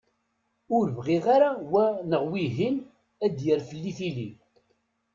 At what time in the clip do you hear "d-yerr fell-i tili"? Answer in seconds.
3.35-4.29